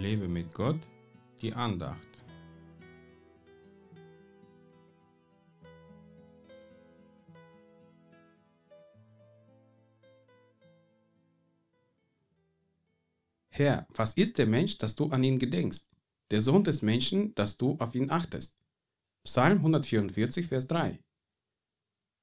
Lebe 0.00 0.28
mit 0.28 0.54
Gott, 0.54 0.80
die 1.42 1.52
Andacht. 1.52 2.08
Herr, 13.50 13.86
was 13.94 14.14
ist 14.14 14.38
der 14.38 14.46
Mensch, 14.46 14.78
dass 14.78 14.94
du 14.94 15.10
an 15.10 15.22
ihn 15.22 15.38
gedenkst? 15.38 15.86
Der 16.30 16.40
Sohn 16.40 16.64
des 16.64 16.80
Menschen, 16.80 17.34
dass 17.34 17.58
du 17.58 17.76
auf 17.78 17.94
ihn 17.94 18.10
achtest? 18.10 18.56
Psalm 19.24 19.58
144, 19.58 20.46
Vers 20.46 20.66
3. 20.66 20.98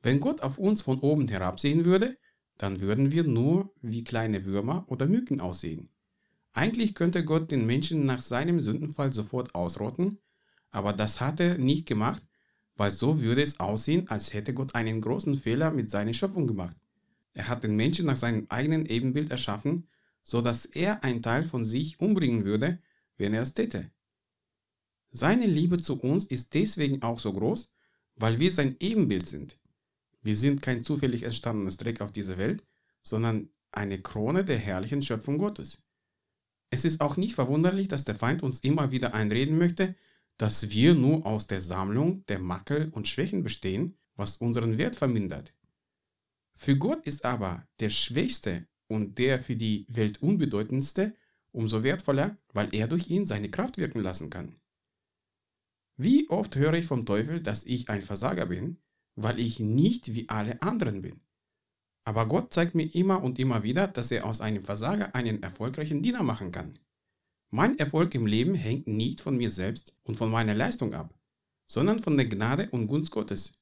Wenn 0.00 0.20
Gott 0.20 0.42
auf 0.42 0.58
uns 0.58 0.82
von 0.82 1.00
oben 1.00 1.26
herabsehen 1.26 1.84
würde, 1.84 2.16
dann 2.56 2.78
würden 2.78 3.10
wir 3.10 3.24
nur 3.24 3.74
wie 3.82 4.04
kleine 4.04 4.44
Würmer 4.44 4.84
oder 4.86 5.08
Mücken 5.08 5.40
aussehen. 5.40 5.90
Eigentlich 6.54 6.94
könnte 6.94 7.24
Gott 7.24 7.50
den 7.50 7.66
Menschen 7.66 8.06
nach 8.06 8.22
seinem 8.22 8.60
Sündenfall 8.60 9.12
sofort 9.12 9.56
ausrotten, 9.56 10.18
aber 10.70 10.92
das 10.92 11.20
hat 11.20 11.40
er 11.40 11.58
nicht 11.58 11.84
gemacht, 11.84 12.22
weil 12.76 12.92
so 12.92 13.20
würde 13.20 13.42
es 13.42 13.58
aussehen, 13.58 14.08
als 14.08 14.32
hätte 14.32 14.54
Gott 14.54 14.76
einen 14.76 15.00
großen 15.00 15.36
Fehler 15.36 15.72
mit 15.72 15.90
seiner 15.90 16.14
Schöpfung 16.14 16.46
gemacht. 16.46 16.76
Er 17.32 17.48
hat 17.48 17.64
den 17.64 17.74
Menschen 17.74 18.06
nach 18.06 18.16
seinem 18.16 18.46
eigenen 18.50 18.86
Ebenbild 18.86 19.32
erschaffen, 19.32 19.88
so 20.22 20.40
dass 20.40 20.64
er 20.64 21.02
einen 21.02 21.22
Teil 21.22 21.42
von 21.42 21.64
sich 21.64 21.98
umbringen 21.98 22.44
würde, 22.44 22.80
wenn 23.18 23.34
er 23.34 23.42
es 23.42 23.54
täte. 23.54 23.90
Seine 25.10 25.46
Liebe 25.46 25.80
zu 25.80 26.00
uns 26.00 26.24
ist 26.24 26.54
deswegen 26.54 27.02
auch 27.02 27.18
so 27.18 27.32
groß, 27.32 27.68
weil 28.14 28.38
wir 28.38 28.52
sein 28.52 28.76
Ebenbild 28.78 29.26
sind. 29.26 29.58
Wir 30.22 30.36
sind 30.36 30.62
kein 30.62 30.84
zufällig 30.84 31.24
entstandenes 31.24 31.76
Dreck 31.78 32.00
auf 32.00 32.12
dieser 32.12 32.38
Welt, 32.38 32.64
sondern 33.02 33.50
eine 33.72 34.00
Krone 34.00 34.44
der 34.44 34.58
herrlichen 34.58 35.02
Schöpfung 35.02 35.38
Gottes. 35.38 35.83
Es 36.74 36.84
ist 36.84 37.00
auch 37.00 37.16
nicht 37.16 37.36
verwunderlich, 37.36 37.86
dass 37.86 38.02
der 38.02 38.16
Feind 38.16 38.42
uns 38.42 38.58
immer 38.58 38.90
wieder 38.90 39.14
einreden 39.14 39.58
möchte, 39.58 39.94
dass 40.38 40.70
wir 40.70 40.96
nur 40.96 41.24
aus 41.24 41.46
der 41.46 41.60
Sammlung 41.60 42.26
der 42.26 42.40
Makel 42.40 42.88
und 42.90 43.06
Schwächen 43.06 43.44
bestehen, 43.44 43.96
was 44.16 44.38
unseren 44.38 44.76
Wert 44.76 44.96
vermindert. 44.96 45.54
Für 46.56 46.76
Gott 46.76 47.06
ist 47.06 47.24
aber 47.24 47.64
der 47.78 47.90
Schwächste 47.90 48.66
und 48.88 49.20
der 49.20 49.38
für 49.38 49.54
die 49.54 49.86
Welt 49.88 50.20
unbedeutendste 50.20 51.14
umso 51.52 51.84
wertvoller, 51.84 52.38
weil 52.52 52.74
er 52.74 52.88
durch 52.88 53.08
ihn 53.08 53.24
seine 53.24 53.52
Kraft 53.52 53.78
wirken 53.78 54.00
lassen 54.00 54.28
kann. 54.28 54.56
Wie 55.96 56.28
oft 56.28 56.56
höre 56.56 56.74
ich 56.74 56.86
vom 56.86 57.06
Teufel, 57.06 57.40
dass 57.40 57.62
ich 57.62 57.88
ein 57.88 58.02
Versager 58.02 58.46
bin, 58.46 58.78
weil 59.14 59.38
ich 59.38 59.60
nicht 59.60 60.12
wie 60.12 60.28
alle 60.28 60.60
anderen 60.60 61.02
bin. 61.02 61.20
Aber 62.06 62.28
Gott 62.28 62.52
zeigt 62.52 62.74
mir 62.74 62.94
immer 62.94 63.22
und 63.22 63.38
immer 63.38 63.62
wieder, 63.62 63.88
dass 63.88 64.10
er 64.10 64.26
aus 64.26 64.40
einem 64.40 64.62
Versager 64.62 65.14
einen 65.14 65.42
erfolgreichen 65.42 66.02
Diener 66.02 66.22
machen 66.22 66.52
kann. 66.52 66.78
Mein 67.50 67.78
Erfolg 67.78 68.14
im 68.14 68.26
Leben 68.26 68.54
hängt 68.54 68.86
nicht 68.86 69.20
von 69.20 69.36
mir 69.36 69.50
selbst 69.50 69.94
und 70.02 70.16
von 70.16 70.30
meiner 70.30 70.54
Leistung 70.54 70.92
ab, 70.92 71.14
sondern 71.66 72.00
von 72.00 72.16
der 72.16 72.26
Gnade 72.26 72.68
und 72.70 72.88
Gunst 72.88 73.10
Gottes. 73.10 73.52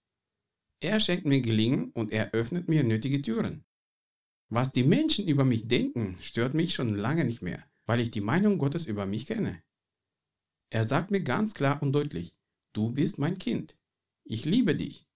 Er 0.80 0.98
schenkt 0.98 1.26
mir 1.26 1.40
Gelingen 1.40 1.92
und 1.92 2.12
er 2.12 2.32
öffnet 2.32 2.68
mir 2.68 2.82
nötige 2.82 3.22
Türen. 3.22 3.64
Was 4.48 4.72
die 4.72 4.82
Menschen 4.82 5.28
über 5.28 5.44
mich 5.44 5.68
denken, 5.68 6.18
stört 6.20 6.54
mich 6.54 6.74
schon 6.74 6.96
lange 6.96 7.24
nicht 7.24 7.42
mehr, 7.42 7.64
weil 7.86 8.00
ich 8.00 8.10
die 8.10 8.20
Meinung 8.20 8.58
Gottes 8.58 8.86
über 8.86 9.06
mich 9.06 9.27
kenne. 9.27 9.62
Er 10.70 10.88
sagt 10.88 11.10
mir 11.10 11.22
ganz 11.22 11.54
klar 11.54 11.82
und 11.82 11.92
deutlich, 11.92 12.34
du 12.72 12.90
bist 12.90 13.18
mein 13.18 13.38
Kind. 13.38 13.77
Ich 14.24 14.44
liebe 14.44 14.74
dich. 14.74 15.06